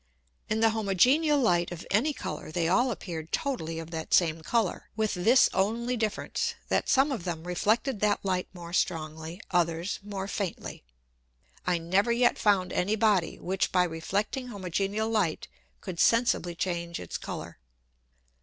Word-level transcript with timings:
In 0.49 0.61
the 0.61 0.71
homogeneal 0.71 1.37
Light 1.39 1.71
of 1.71 1.85
any 1.91 2.11
Colour 2.11 2.51
they 2.51 2.67
all 2.67 2.89
appeared 2.89 3.31
totally 3.31 3.77
of 3.77 3.91
that 3.91 4.15
same 4.15 4.41
Colour, 4.41 4.89
with 4.95 5.13
this 5.13 5.47
only 5.53 5.95
Difference, 5.95 6.55
that 6.69 6.89
some 6.89 7.11
of 7.11 7.23
them 7.23 7.43
reflected 7.45 7.99
that 7.99 8.25
Light 8.25 8.47
more 8.51 8.73
strongly, 8.73 9.39
others 9.51 9.99
more 10.01 10.27
faintly. 10.27 10.83
I 11.67 11.77
never 11.77 12.11
yet 12.11 12.39
found 12.39 12.73
any 12.73 12.95
Body, 12.95 13.37
which 13.37 13.71
by 13.71 13.83
reflecting 13.83 14.47
homogeneal 14.47 15.07
Light 15.07 15.47
could 15.81 15.99
sensibly 15.99 16.55
change 16.55 16.99
its 16.99 17.19
Colour. 17.19 17.59